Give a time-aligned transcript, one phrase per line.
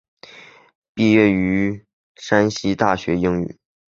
[0.95, 3.59] 毕业于山西大学英语。